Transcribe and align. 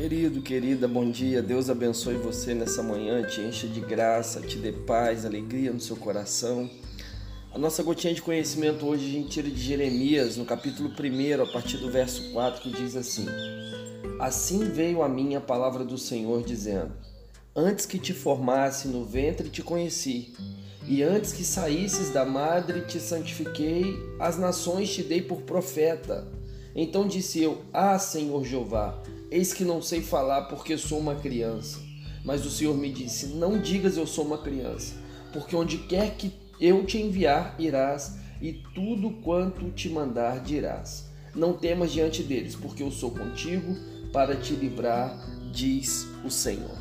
Querido, 0.00 0.40
querida, 0.40 0.88
bom 0.88 1.10
dia. 1.10 1.42
Deus 1.42 1.68
abençoe 1.68 2.14
você 2.14 2.54
nessa 2.54 2.82
manhã, 2.82 3.22
te 3.22 3.42
encha 3.42 3.68
de 3.68 3.80
graça, 3.82 4.40
te 4.40 4.56
dê 4.56 4.72
paz, 4.72 5.26
alegria 5.26 5.70
no 5.74 5.78
seu 5.78 5.94
coração. 5.94 6.70
A 7.52 7.58
nossa 7.58 7.82
gotinha 7.82 8.14
de 8.14 8.22
conhecimento 8.22 8.86
hoje 8.86 9.04
a 9.04 9.10
gente 9.10 9.28
tira 9.28 9.50
de 9.50 9.60
Jeremias, 9.60 10.38
no 10.38 10.46
capítulo 10.46 10.88
1, 10.88 11.42
a 11.42 11.46
partir 11.52 11.76
do 11.76 11.90
verso 11.90 12.32
4, 12.32 12.62
que 12.62 12.70
diz 12.70 12.96
assim: 12.96 13.26
Assim 14.18 14.70
veio 14.70 15.02
a 15.02 15.08
mim 15.08 15.34
a 15.34 15.40
palavra 15.40 15.84
do 15.84 15.98
Senhor, 15.98 16.42
dizendo: 16.42 16.94
Antes 17.54 17.84
que 17.84 17.98
te 17.98 18.14
formasse 18.14 18.88
no 18.88 19.04
ventre 19.04 19.50
te 19.50 19.62
conheci, 19.62 20.32
e 20.88 21.02
antes 21.02 21.30
que 21.30 21.44
saísses 21.44 22.08
da 22.08 22.24
madre 22.24 22.86
te 22.86 22.98
santifiquei, 22.98 23.84
as 24.18 24.38
nações 24.38 24.90
te 24.94 25.02
dei 25.02 25.20
por 25.20 25.42
profeta. 25.42 26.26
Então 26.74 27.06
disse 27.06 27.42
eu: 27.42 27.58
Ah, 27.70 27.98
Senhor 27.98 28.42
Jeová, 28.46 29.02
Eis 29.30 29.52
que 29.52 29.64
não 29.64 29.80
sei 29.80 30.02
falar 30.02 30.42
porque 30.42 30.76
sou 30.76 30.98
uma 30.98 31.14
criança. 31.14 31.78
Mas 32.24 32.44
o 32.44 32.50
Senhor 32.50 32.76
me 32.76 32.92
disse: 32.92 33.26
Não 33.26 33.60
digas 33.60 33.96
eu 33.96 34.06
sou 34.06 34.24
uma 34.24 34.38
criança, 34.38 34.94
porque 35.32 35.54
onde 35.56 35.78
quer 35.78 36.16
que 36.16 36.32
eu 36.60 36.84
te 36.84 36.98
enviar, 36.98 37.54
irás, 37.58 38.16
e 38.42 38.52
tudo 38.74 39.10
quanto 39.22 39.70
te 39.70 39.88
mandar 39.88 40.40
dirás. 40.40 41.08
Não 41.34 41.52
temas 41.52 41.92
diante 41.92 42.22
deles, 42.22 42.56
porque 42.56 42.82
eu 42.82 42.90
sou 42.90 43.12
contigo 43.12 43.76
para 44.12 44.36
te 44.36 44.52
livrar, 44.54 45.16
diz 45.52 46.06
o 46.24 46.30
Senhor. 46.30 46.76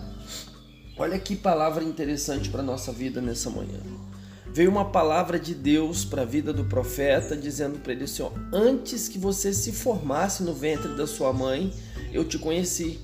Olha 0.97 1.19
que 1.19 1.35
palavra 1.35 1.83
interessante 1.83 2.49
para 2.49 2.61
a 2.61 2.65
nossa 2.65 2.91
vida 2.91 3.21
nessa 3.21 3.49
manhã. 3.49 3.79
Veio 4.51 4.71
uma 4.71 4.85
palavra 4.85 5.39
de 5.39 5.53
Deus 5.53 6.03
para 6.03 6.23
a 6.23 6.25
vida 6.25 6.51
do 6.51 6.65
profeta, 6.65 7.37
dizendo 7.37 7.79
para 7.79 7.93
ele 7.93 8.05
assim: 8.05 8.23
ó, 8.23 8.31
Antes 8.51 9.07
que 9.07 9.19
você 9.19 9.53
se 9.53 9.71
formasse 9.71 10.43
no 10.43 10.53
ventre 10.53 10.95
da 10.95 11.05
sua 11.05 11.31
mãe, 11.31 11.71
eu 12.13 12.25
te 12.25 12.37
conheci. 12.37 12.99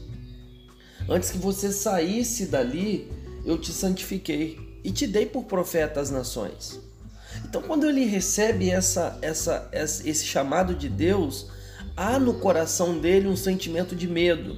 Antes 1.08 1.30
que 1.30 1.38
você 1.38 1.72
saísse 1.72 2.48
dali, 2.48 3.11
eu 3.45 3.58
te 3.58 3.72
santifiquei 3.72 4.59
e 4.84 4.92
te 4.92 5.06
dei 5.06 5.25
por 5.25 5.44
profeta 5.45 6.00
às 6.00 6.09
nações. 6.09 6.80
Então, 7.48 7.61
quando 7.61 7.88
ele 7.88 8.06
recebe 8.06 8.70
essa, 8.70 9.17
essa, 9.22 9.70
esse 9.73 10.26
chamado 10.26 10.73
de 10.73 10.89
Deus, 10.89 11.48
há 11.95 12.20
no 12.20 12.36
coração 12.36 12.98
dele 12.98 13.28
um 13.28 13.36
sentimento 13.36 13.95
de 13.95 14.08
medo, 14.08 14.56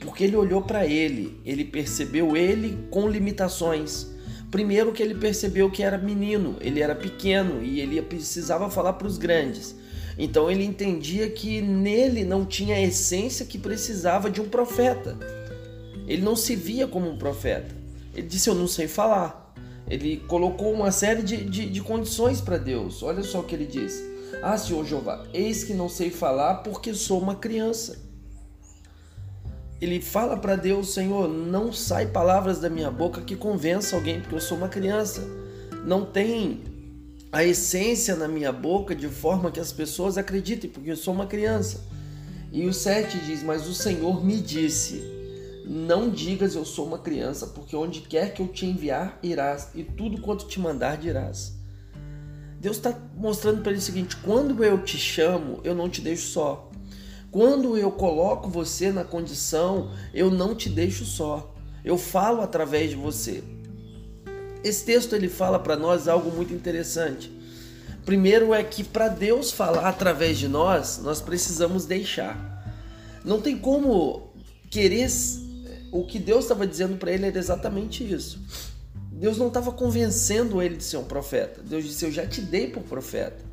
porque 0.00 0.24
ele 0.24 0.36
olhou 0.36 0.62
para 0.62 0.86
ele, 0.86 1.40
ele 1.44 1.64
percebeu 1.64 2.36
ele 2.36 2.86
com 2.90 3.08
limitações. 3.08 4.08
Primeiro 4.50 4.92
que 4.92 5.02
ele 5.02 5.14
percebeu 5.14 5.70
que 5.70 5.82
era 5.82 5.96
menino, 5.96 6.56
ele 6.60 6.80
era 6.80 6.94
pequeno 6.94 7.62
e 7.62 7.80
ele 7.80 8.00
precisava 8.02 8.68
falar 8.70 8.94
para 8.94 9.06
os 9.06 9.16
grandes. 9.16 9.76
Então 10.18 10.50
ele 10.50 10.64
entendia 10.64 11.30
que 11.30 11.60
nele 11.60 12.24
não 12.24 12.44
tinha 12.44 12.76
a 12.76 12.80
essência 12.80 13.46
que 13.46 13.58
precisava 13.58 14.30
de 14.30 14.40
um 14.40 14.48
profeta. 14.48 15.16
Ele 16.06 16.22
não 16.22 16.34
se 16.34 16.56
via 16.56 16.86
como 16.86 17.08
um 17.08 17.16
profeta. 17.16 17.74
Ele 18.14 18.26
disse: 18.26 18.48
Eu 18.48 18.54
não 18.54 18.66
sei 18.66 18.88
falar. 18.88 19.54
Ele 19.88 20.18
colocou 20.28 20.72
uma 20.72 20.92
série 20.92 21.22
de, 21.22 21.44
de, 21.44 21.66
de 21.68 21.80
condições 21.80 22.40
para 22.40 22.56
Deus. 22.56 23.02
Olha 23.02 23.22
só 23.22 23.40
o 23.40 23.44
que 23.44 23.54
ele 23.54 23.66
disse: 23.66 24.02
Ah, 24.42 24.56
Senhor 24.56 24.84
Jeová, 24.84 25.26
eis 25.32 25.64
que 25.64 25.74
não 25.74 25.88
sei 25.88 26.10
falar 26.10 26.56
porque 26.56 26.94
sou 26.94 27.20
uma 27.20 27.34
criança. 27.34 27.98
Ele 29.80 30.00
fala 30.00 30.36
para 30.36 30.56
Deus: 30.56 30.92
Senhor, 30.92 31.28
não 31.28 31.72
sai 31.72 32.06
palavras 32.06 32.60
da 32.60 32.68
minha 32.68 32.90
boca 32.90 33.22
que 33.22 33.34
convença 33.34 33.96
alguém, 33.96 34.20
porque 34.20 34.34
eu 34.34 34.40
sou 34.40 34.58
uma 34.58 34.68
criança. 34.68 35.22
Não 35.84 36.04
tem 36.04 36.60
a 37.32 37.44
essência 37.44 38.16
na 38.16 38.26
minha 38.26 38.52
boca 38.52 38.94
de 38.94 39.08
forma 39.08 39.50
que 39.50 39.60
as 39.60 39.72
pessoas 39.72 40.18
acreditem, 40.18 40.68
porque 40.68 40.90
eu 40.90 40.96
sou 40.96 41.14
uma 41.14 41.26
criança. 41.26 41.80
E 42.52 42.66
o 42.66 42.72
7 42.72 43.18
diz: 43.18 43.42
Mas 43.42 43.68
o 43.68 43.74
Senhor 43.74 44.24
me 44.24 44.40
disse: 44.40 45.00
Não 45.64 46.10
digas 46.10 46.54
eu 46.54 46.64
sou 46.64 46.86
uma 46.86 46.98
criança, 46.98 47.46
porque 47.46 47.76
onde 47.76 48.00
quer 48.00 48.34
que 48.34 48.42
eu 48.42 48.48
te 48.48 48.66
enviar, 48.66 49.18
irás, 49.22 49.68
e 49.74 49.84
tudo 49.84 50.20
quanto 50.20 50.46
te 50.46 50.58
mandar, 50.58 50.96
dirás. 50.96 51.54
Deus 52.60 52.76
está 52.76 52.94
mostrando 53.16 53.62
para 53.62 53.70
ele 53.70 53.78
o 53.78 53.82
seguinte: 53.82 54.16
quando 54.16 54.64
eu 54.64 54.82
te 54.82 54.98
chamo, 54.98 55.60
eu 55.62 55.74
não 55.74 55.88
te 55.88 56.00
deixo 56.00 56.26
só. 56.26 56.68
Quando 57.30 57.78
eu 57.78 57.92
coloco 57.92 58.48
você 58.48 58.90
na 58.90 59.04
condição, 59.04 59.92
eu 60.12 60.32
não 60.32 60.52
te 60.52 60.68
deixo 60.68 61.04
só. 61.04 61.54
Eu 61.84 61.96
falo 61.96 62.40
através 62.40 62.90
de 62.90 62.96
você. 62.96 63.44
Esse 64.62 64.84
texto 64.84 65.14
ele 65.14 65.28
fala 65.28 65.58
para 65.58 65.76
nós 65.76 66.06
algo 66.06 66.30
muito 66.30 66.52
interessante. 66.52 67.32
Primeiro 68.04 68.52
é 68.52 68.62
que 68.62 68.82
para 68.82 69.08
Deus 69.08 69.50
falar 69.50 69.88
através 69.88 70.38
de 70.38 70.48
nós, 70.48 70.98
nós 71.02 71.20
precisamos 71.20 71.84
deixar. 71.84 72.64
Não 73.24 73.40
tem 73.40 73.58
como 73.58 74.32
querer 74.70 75.08
o 75.92 76.06
que 76.06 76.18
Deus 76.18 76.44
estava 76.44 76.66
dizendo 76.66 76.96
para 76.96 77.12
ele 77.12 77.26
era 77.26 77.38
exatamente 77.38 78.04
isso. 78.04 78.40
Deus 79.12 79.36
não 79.36 79.48
estava 79.48 79.72
convencendo 79.72 80.62
ele 80.62 80.76
de 80.76 80.84
ser 80.84 80.96
um 80.96 81.04
profeta. 81.04 81.62
Deus 81.62 81.84
disse: 81.84 82.04
Eu 82.04 82.12
já 82.12 82.26
te 82.26 82.40
dei 82.40 82.68
por 82.68 82.82
profeta. 82.82 83.44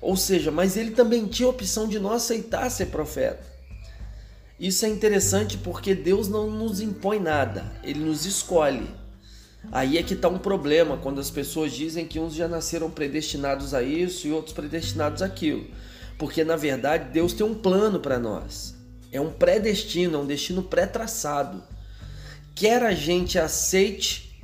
Ou 0.00 0.16
seja, 0.16 0.50
mas 0.50 0.76
ele 0.76 0.92
também 0.92 1.26
tinha 1.26 1.46
a 1.46 1.50
opção 1.50 1.88
de 1.88 1.98
não 1.98 2.12
aceitar 2.12 2.70
ser 2.70 2.86
profeta. 2.86 3.44
Isso 4.58 4.86
é 4.86 4.88
interessante 4.88 5.58
porque 5.58 5.94
Deus 5.94 6.28
não 6.28 6.50
nos 6.50 6.80
impõe 6.80 7.18
nada, 7.18 7.72
ele 7.82 8.00
nos 8.00 8.24
escolhe. 8.24 8.88
Aí 9.72 9.98
é 9.98 10.02
que 10.02 10.14
está 10.14 10.28
um 10.28 10.38
problema 10.38 10.96
quando 10.96 11.20
as 11.20 11.30
pessoas 11.30 11.72
dizem 11.72 12.06
que 12.06 12.18
uns 12.18 12.34
já 12.34 12.46
nasceram 12.46 12.90
predestinados 12.90 13.74
a 13.74 13.82
isso 13.82 14.26
e 14.26 14.32
outros 14.32 14.54
predestinados 14.54 15.22
àquilo. 15.22 15.66
Porque 16.18 16.44
na 16.44 16.56
verdade 16.56 17.10
Deus 17.12 17.32
tem 17.32 17.44
um 17.44 17.54
plano 17.54 18.00
para 18.00 18.18
nós. 18.18 18.74
É 19.12 19.20
um 19.20 19.30
predestino, 19.30 20.16
é 20.16 20.20
um 20.20 20.26
destino 20.26 20.62
pré-traçado. 20.62 21.62
Quer 22.54 22.82
a 22.82 22.92
gente 22.92 23.38
aceite 23.38 24.40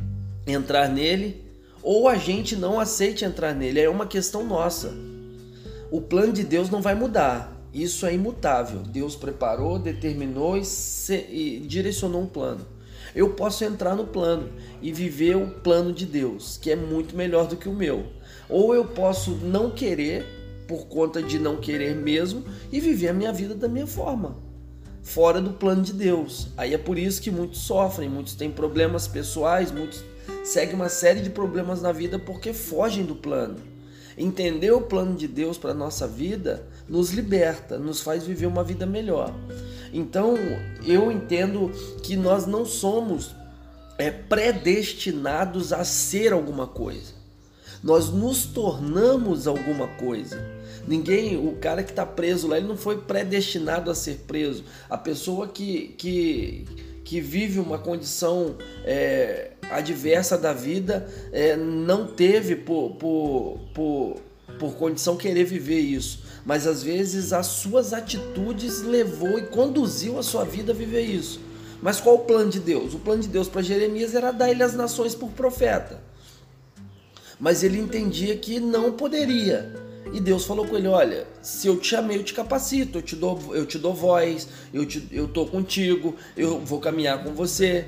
entrar 0.47 0.89
nele 0.89 1.43
ou 1.83 2.09
a 2.09 2.17
gente 2.17 2.57
não 2.57 2.79
aceite 2.79 3.25
entrar 3.25 3.55
nele. 3.55 3.81
É 3.81 3.89
uma 3.89 4.07
questão 4.07 4.45
nossa. 4.45 4.95
O 5.91 6.01
plano 6.01 6.33
de 6.33 6.43
Deus 6.43 6.69
não 6.69 6.83
vai 6.83 6.95
mudar. 6.95 7.51
Isso 7.73 8.05
é 8.05 8.15
imutável. 8.15 8.81
Deus 8.81 9.17
preparou, 9.17 9.79
determinou 9.79 10.59
e, 10.59 10.65
se, 10.65 11.15
e 11.31 11.61
direcionou 11.61 12.23
um 12.23 12.27
plano 12.27 12.67
eu 13.15 13.31
posso 13.31 13.65
entrar 13.65 13.95
no 13.95 14.07
plano 14.07 14.49
e 14.81 14.93
viver 14.93 15.37
o 15.37 15.49
plano 15.49 15.93
de 15.93 16.07
Deus, 16.07 16.59
que 16.61 16.71
é 16.71 16.77
muito 16.77 17.15
melhor 17.15 17.47
do 17.47 17.57
que 17.57 17.69
o 17.69 17.75
meu. 17.75 18.07
Ou 18.49 18.75
eu 18.75 18.87
posso 18.87 19.33
não 19.33 19.71
querer, 19.71 20.25
por 20.67 20.87
conta 20.87 21.23
de 21.23 21.39
não 21.39 21.57
querer 21.57 21.95
mesmo, 21.95 22.45
e 22.71 22.81
viver 22.81 23.09
a 23.09 23.13
minha 23.13 23.33
vida 23.33 23.55
da 23.55 23.69
minha 23.69 23.87
forma, 23.87 24.37
fora 25.03 25.41
do 25.41 25.53
plano 25.53 25.83
de 25.83 25.93
Deus. 25.93 26.49
Aí 26.57 26.73
é 26.73 26.79
por 26.79 26.99
isso 26.99 27.21
que 27.21 27.31
muitos 27.31 27.61
sofrem, 27.61 28.09
muitos 28.09 28.35
têm 28.35 28.51
problemas 28.51 29.07
pessoais, 29.07 29.71
muitos 29.71 30.03
seguem 30.45 30.75
uma 30.75 30.89
série 30.89 31.21
de 31.21 31.31
problemas 31.31 31.83
na 31.83 31.93
vida 31.93 32.19
porque 32.19 32.53
fogem 32.53 33.05
do 33.05 33.15
plano. 33.15 33.57
Entender 34.17 34.71
o 34.73 34.83
plano 34.83 35.17
de 35.17 35.27
Deus 35.27 35.57
para 35.57 35.71
a 35.71 35.75
nossa 35.75 36.07
vida 36.07 36.67
nos 36.89 37.11
liberta, 37.11 37.79
nos 37.79 38.01
faz 38.01 38.25
viver 38.25 38.47
uma 38.47 38.63
vida 38.63 38.85
melhor. 38.85 39.35
Então 39.93 40.37
eu 40.85 41.13
entendo 41.13 41.71
que 42.03 42.17
nós 42.17 42.47
não 42.47 42.65
somos 42.65 43.35
é, 43.99 44.11
predestinados 44.11 45.73
a 45.73 45.85
ser 45.85 46.33
alguma 46.33 46.67
coisa. 46.67 47.23
Nós 47.83 48.11
nos 48.11 48.45
tornamos 48.45 49.47
alguma 49.47 49.89
coisa. 49.89 50.41
Ninguém, 50.87 51.37
o 51.37 51.57
cara 51.57 51.83
que 51.83 51.91
está 51.91 52.07
preso 52.07 52.47
lá, 52.47 52.57
ele 52.57 52.69
não 52.69 52.77
foi 52.77 52.99
predestinado 52.99 53.91
a 53.91 53.95
ser 53.95 54.25
preso. 54.27 54.65
A 54.89 54.97
pessoa 54.97 55.49
que, 55.49 55.89
que, 55.99 56.65
que 57.05 57.21
vive 57.21 57.59
uma 57.59 57.79
condição 57.79 58.57
é, 58.85 59.53
adversa 59.71 60.39
da 60.39 60.53
vida 60.53 61.09
é, 61.33 61.57
não 61.57 62.07
teve 62.07 62.57
por, 62.57 62.91
por, 62.97 63.59
por, 63.75 64.21
por 64.59 64.75
condição 64.75 65.17
querer 65.17 65.45
viver 65.45 65.81
isso 65.81 66.33
mas 66.45 66.67
às 66.67 66.83
vezes 66.83 67.33
as 67.33 67.47
suas 67.47 67.93
atitudes 67.93 68.83
levou 68.83 69.39
e 69.39 69.43
conduziu 69.43 70.19
a 70.19 70.23
sua 70.23 70.45
vida 70.45 70.73
a 70.73 70.75
viver 70.75 71.03
isso. 71.03 71.41
Mas 71.81 72.01
qual 72.01 72.17
o 72.17 72.21
plano 72.21 72.51
de 72.51 72.61
Deus? 72.61 72.95
O 72.95 72.99
plano 72.99 73.23
de 73.23 73.29
Deus 73.29 73.49
para 73.49 73.63
Jeremias 73.63 74.15
era 74.15 74.33
dar 74.33 74.51
ele 74.51 74.63
as 74.63 74.75
nações 74.75 75.15
por 75.15 75.31
profeta. 75.31 76.01
Mas 77.39 77.63
ele 77.63 77.79
entendia 77.79 78.37
que 78.37 78.61
não 78.61 78.93
poderia. 78.93 79.75
E 80.13 80.21
Deus 80.21 80.45
falou 80.45 80.67
com 80.67 80.77
ele: 80.77 80.87
Olha, 80.87 81.27
se 81.41 81.67
eu 81.67 81.77
te 81.77 81.89
chamei, 81.89 82.19
eu 82.19 82.25
te 82.25 82.35
capacito, 82.35 82.99
eu 82.99 83.03
te 83.03 83.17
dou, 83.17 83.55
eu 83.55 83.67
te 83.67 83.79
dou 83.79 83.95
voz, 83.95 84.49
eu, 84.73 84.87
te, 84.87 85.09
eu 85.11 85.27
tô 85.27 85.47
contigo, 85.47 86.15
eu 86.37 86.61
vou 86.61 86.79
caminhar 86.79 87.25
com 87.25 87.33
você. 87.33 87.87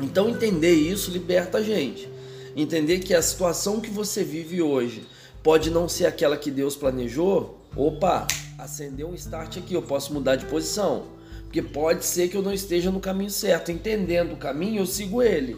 Então 0.00 0.28
entender 0.28 0.74
isso 0.74 1.10
liberta 1.10 1.58
a 1.58 1.62
gente. 1.62 2.08
Entender 2.54 2.98
que 2.98 3.14
a 3.14 3.22
situação 3.22 3.80
que 3.80 3.90
você 3.90 4.24
vive 4.24 4.60
hoje 4.60 5.06
pode 5.48 5.70
não 5.70 5.88
ser 5.88 6.04
aquela 6.04 6.36
que 6.36 6.50
Deus 6.50 6.76
planejou. 6.76 7.66
Opa, 7.74 8.26
acendeu 8.58 9.08
um 9.08 9.14
start 9.14 9.56
aqui, 9.56 9.72
eu 9.72 9.80
posso 9.80 10.12
mudar 10.12 10.36
de 10.36 10.44
posição. 10.44 11.06
Porque 11.44 11.62
pode 11.62 12.04
ser 12.04 12.28
que 12.28 12.36
eu 12.36 12.42
não 12.42 12.52
esteja 12.52 12.90
no 12.90 13.00
caminho 13.00 13.30
certo. 13.30 13.72
Entendendo 13.72 14.34
o 14.34 14.36
caminho, 14.36 14.82
eu 14.82 14.84
sigo 14.84 15.22
ele. 15.22 15.56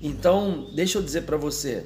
Então, 0.00 0.66
deixa 0.74 0.96
eu 0.96 1.02
dizer 1.02 1.24
para 1.24 1.36
você. 1.36 1.84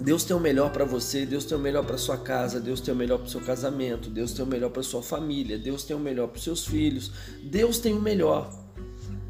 Deus 0.00 0.24
tem 0.24 0.34
o 0.34 0.40
melhor 0.40 0.72
para 0.72 0.84
você, 0.84 1.24
Deus 1.24 1.44
tem 1.44 1.56
o 1.56 1.60
melhor 1.60 1.86
para 1.86 1.96
sua 1.96 2.16
casa, 2.16 2.58
Deus 2.58 2.80
tem 2.80 2.92
o 2.92 2.96
melhor 2.96 3.18
para 3.18 3.28
seu 3.28 3.40
casamento, 3.42 4.10
Deus 4.10 4.32
tem 4.32 4.44
o 4.44 4.48
melhor 4.48 4.70
para 4.70 4.82
sua 4.82 5.04
família, 5.04 5.56
Deus 5.60 5.84
tem 5.84 5.94
o 5.94 6.00
melhor 6.00 6.26
para 6.26 6.40
seus 6.40 6.66
filhos. 6.66 7.12
Deus 7.44 7.78
tem 7.78 7.94
o 7.94 8.02
melhor. 8.02 8.52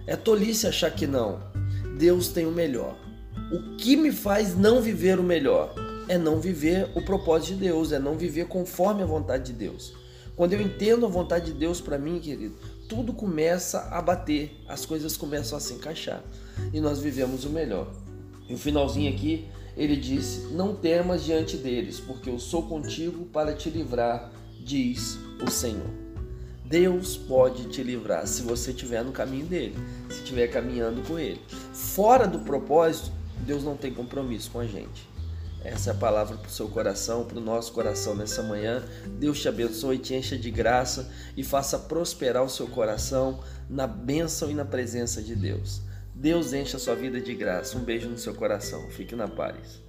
É 0.06 0.16
tolice 0.16 0.66
achar 0.66 0.90
que 0.90 1.06
não. 1.06 1.42
Deus 1.98 2.28
tem 2.28 2.46
o 2.46 2.50
melhor. 2.50 2.96
O 3.52 3.76
que 3.76 3.96
me 3.96 4.10
faz 4.10 4.56
não 4.56 4.80
viver 4.80 5.20
o 5.20 5.22
melhor 5.22 5.89
é 6.10 6.18
não 6.18 6.40
viver 6.40 6.90
o 6.96 7.00
propósito 7.00 7.54
de 7.54 7.66
Deus, 7.66 7.92
é 7.92 7.98
não 8.00 8.18
viver 8.18 8.48
conforme 8.48 9.00
a 9.00 9.06
vontade 9.06 9.52
de 9.52 9.52
Deus. 9.52 9.94
Quando 10.34 10.54
eu 10.54 10.60
entendo 10.60 11.06
a 11.06 11.08
vontade 11.08 11.52
de 11.52 11.58
Deus 11.58 11.80
para 11.80 11.96
mim, 11.98 12.18
querido, 12.18 12.56
tudo 12.88 13.12
começa 13.12 13.82
a 13.92 14.02
bater, 14.02 14.60
as 14.66 14.84
coisas 14.84 15.16
começam 15.16 15.56
a 15.56 15.60
se 15.60 15.72
encaixar 15.72 16.20
e 16.72 16.80
nós 16.80 16.98
vivemos 16.98 17.44
o 17.44 17.50
melhor. 17.50 17.94
E 18.48 18.54
o 18.54 18.58
finalzinho 18.58 19.08
aqui, 19.14 19.46
ele 19.76 19.94
disse: 19.94 20.52
Não 20.52 20.74
temas 20.74 21.22
diante 21.22 21.56
deles, 21.56 22.00
porque 22.00 22.28
eu 22.28 22.40
sou 22.40 22.64
contigo 22.64 23.26
para 23.26 23.54
te 23.54 23.70
livrar, 23.70 24.32
diz 24.64 25.16
o 25.46 25.48
Senhor. 25.48 25.90
Deus 26.64 27.16
pode 27.16 27.68
te 27.68 27.84
livrar 27.84 28.26
se 28.26 28.42
você 28.42 28.72
estiver 28.72 29.04
no 29.04 29.12
caminho 29.12 29.46
dele, 29.46 29.76
se 30.08 30.18
estiver 30.18 30.48
caminhando 30.48 31.02
com 31.06 31.16
ele. 31.16 31.40
Fora 31.72 32.26
do 32.26 32.40
propósito, 32.40 33.12
Deus 33.46 33.62
não 33.62 33.76
tem 33.76 33.94
compromisso 33.94 34.50
com 34.50 34.58
a 34.58 34.66
gente. 34.66 35.08
Essa 35.62 35.92
palavra 35.92 36.36
para 36.36 36.48
o 36.48 36.50
seu 36.50 36.68
coração, 36.68 37.24
para 37.24 37.38
o 37.38 37.40
nosso 37.40 37.72
coração 37.72 38.14
nessa 38.14 38.42
manhã. 38.42 38.82
Deus 39.18 39.40
te 39.40 39.48
abençoe, 39.48 39.98
te 39.98 40.14
encha 40.14 40.36
de 40.36 40.50
graça 40.50 41.10
e 41.36 41.44
faça 41.44 41.78
prosperar 41.78 42.42
o 42.42 42.48
seu 42.48 42.66
coração 42.66 43.40
na 43.68 43.86
bênção 43.86 44.50
e 44.50 44.54
na 44.54 44.64
presença 44.64 45.22
de 45.22 45.34
Deus. 45.34 45.82
Deus 46.14 46.52
enche 46.52 46.76
a 46.76 46.78
sua 46.78 46.94
vida 46.94 47.20
de 47.20 47.34
graça. 47.34 47.76
Um 47.76 47.84
beijo 47.84 48.08
no 48.08 48.18
seu 48.18 48.34
coração. 48.34 48.88
Fique 48.90 49.14
na 49.14 49.28
paz. 49.28 49.80